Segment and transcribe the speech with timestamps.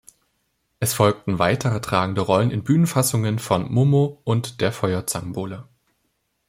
[0.79, 5.67] Es folgten weitere tragende Rollen in Bühnenfassungen von "Momo" und der "Feuerzangenbowle".